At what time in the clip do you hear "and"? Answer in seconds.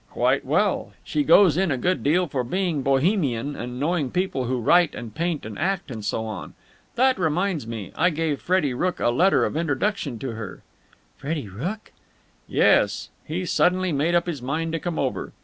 3.55-3.79, 4.95-5.13, 5.45-5.59, 5.91-6.03